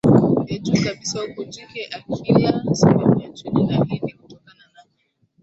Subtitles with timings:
[0.47, 4.83] ya juu kabisa huku jike akila sehemu ya chini na hii ni kutokana na